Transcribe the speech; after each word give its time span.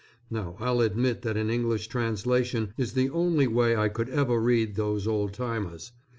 Now 0.31 0.55
I'll 0.59 0.81
admit 0.81 1.21
that 1.21 1.37
an 1.37 1.51
English 1.51 1.87
translation 1.87 2.73
is 2.75 2.93
the 2.93 3.11
only 3.11 3.45
way 3.45 3.75
I 3.77 3.87
could 3.87 4.09
ever 4.09 4.41
read 4.41 4.73
those 4.73 5.05
old 5.05 5.31
timers. 5.31 5.91